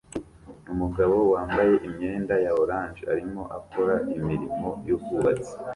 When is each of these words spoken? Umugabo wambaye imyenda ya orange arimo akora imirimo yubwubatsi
Umugabo 0.73 1.17
wambaye 1.33 1.73
imyenda 1.87 2.33
ya 2.43 2.51
orange 2.61 3.01
arimo 3.13 3.43
akora 3.57 3.95
imirimo 4.17 4.69
yubwubatsi 4.87 5.53